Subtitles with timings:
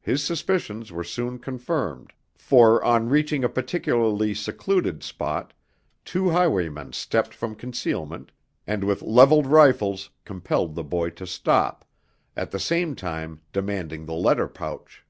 [0.00, 5.52] His suspicions were soon confirmed, for on reaching a particularly secluded spot,
[6.02, 8.32] two highwaymen stepped from concealment,
[8.66, 11.84] and with leveled rifles compelled the boy to stop,
[12.34, 15.04] at the same time demanding the letter pouch.